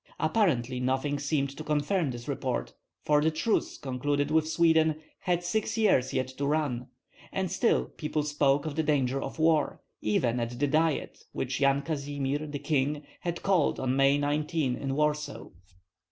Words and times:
Apparently 0.19 0.79
nothing 0.79 1.19
seemed 1.19 1.55
to 1.55 1.63
confirm 1.63 2.09
this 2.09 2.27
report, 2.27 2.73
for 3.03 3.21
the 3.21 3.29
truce 3.29 3.77
concluded 3.77 4.31
with 4.31 4.47
Sweden 4.49 4.99
had 5.19 5.43
six 5.43 5.77
years 5.77 6.11
yet 6.11 6.27
to 6.29 6.47
run; 6.47 6.87
and 7.31 7.51
still 7.51 7.85
people 7.85 8.23
spoke 8.23 8.65
of 8.65 8.75
the 8.75 8.81
danger 8.81 9.21
of 9.21 9.37
war, 9.37 9.79
even 10.01 10.39
at 10.39 10.57
the 10.57 10.65
Diet, 10.67 11.25
which 11.33 11.59
Yan 11.59 11.83
Kazimir 11.83 12.47
the 12.51 12.57
king 12.57 13.03
had 13.19 13.43
called 13.43 13.79
on 13.79 13.95
May 13.95 14.17
19 14.17 14.75
in 14.75 14.95
Warsaw. 14.95 15.49